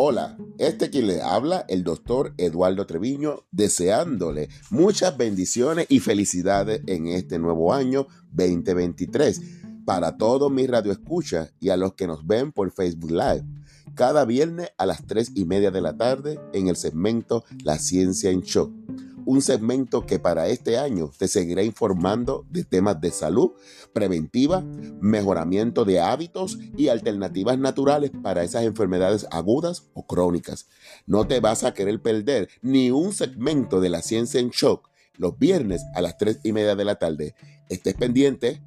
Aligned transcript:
Hola, 0.00 0.38
este 0.58 0.90
quien 0.90 1.08
le 1.08 1.22
habla, 1.22 1.64
el 1.66 1.82
doctor 1.82 2.32
Eduardo 2.36 2.86
Treviño, 2.86 3.46
deseándole 3.50 4.48
muchas 4.70 5.16
bendiciones 5.16 5.86
y 5.88 5.98
felicidades 5.98 6.82
en 6.86 7.08
este 7.08 7.40
nuevo 7.40 7.74
año 7.74 8.06
2023 8.30 9.40
para 9.84 10.16
todos 10.16 10.52
mis 10.52 10.70
radioescuchas 10.70 11.52
y 11.58 11.70
a 11.70 11.76
los 11.76 11.94
que 11.94 12.06
nos 12.06 12.24
ven 12.24 12.52
por 12.52 12.70
Facebook 12.70 13.10
Live. 13.10 13.44
Cada 13.96 14.24
viernes 14.24 14.70
a 14.78 14.86
las 14.86 15.04
3 15.04 15.32
y 15.34 15.46
media 15.46 15.72
de 15.72 15.80
la 15.80 15.96
tarde 15.96 16.38
en 16.52 16.68
el 16.68 16.76
segmento 16.76 17.44
La 17.64 17.80
Ciencia 17.80 18.30
en 18.30 18.42
Shock 18.42 18.77
un 19.28 19.42
segmento 19.42 20.06
que 20.06 20.18
para 20.18 20.48
este 20.48 20.78
año 20.78 21.10
te 21.18 21.28
seguirá 21.28 21.62
informando 21.62 22.46
de 22.48 22.64
temas 22.64 22.98
de 22.98 23.10
salud 23.10 23.50
preventiva, 23.92 24.64
mejoramiento 25.02 25.84
de 25.84 26.00
hábitos 26.00 26.58
y 26.78 26.88
alternativas 26.88 27.58
naturales 27.58 28.10
para 28.22 28.42
esas 28.42 28.64
enfermedades 28.64 29.26
agudas 29.30 29.90
o 29.92 30.06
crónicas. 30.06 30.66
No 31.04 31.26
te 31.26 31.40
vas 31.40 31.62
a 31.62 31.74
querer 31.74 32.00
perder 32.00 32.48
ni 32.62 32.90
un 32.90 33.12
segmento 33.12 33.82
de 33.82 33.90
la 33.90 34.00
ciencia 34.00 34.40
en 34.40 34.48
shock 34.48 34.88
los 35.18 35.38
viernes 35.38 35.84
a 35.94 36.00
las 36.00 36.16
3 36.16 36.40
y 36.44 36.52
media 36.54 36.74
de 36.74 36.86
la 36.86 36.94
tarde. 36.94 37.34
Estés 37.68 37.96
pendiente. 37.96 38.62